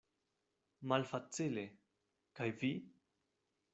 Malfacile; 0.93 1.65
kaj 2.41 2.49
vi? 2.63 2.73